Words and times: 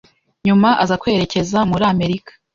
nyuma 0.45 0.69
aza 0.83 0.95
kwerekeza 1.01 1.57
muri 1.69 1.83
Amerika 1.93 2.31